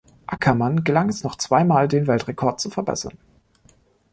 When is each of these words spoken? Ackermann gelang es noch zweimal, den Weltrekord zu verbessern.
Ackermann 0.25 0.83
gelang 0.83 1.09
es 1.09 1.21
noch 1.23 1.35
zweimal, 1.35 1.87
den 1.87 2.07
Weltrekord 2.07 2.59
zu 2.59 2.71
verbessern. 2.71 3.19